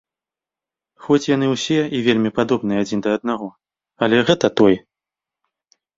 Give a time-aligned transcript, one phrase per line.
[1.07, 3.47] Хоць яны ўсе і вельмі падобны адзін да аднаго,
[4.07, 4.75] але гэта той!